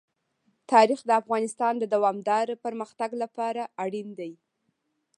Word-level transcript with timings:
تاریخ 0.71 0.99
د 1.05 1.11
افغانستان 1.21 1.73
د 1.79 1.83
دوامداره 1.95 2.55
پرمختګ 2.65 3.09
لپاره 3.23 3.61
اړین 3.83 4.07
دي. 4.19 4.31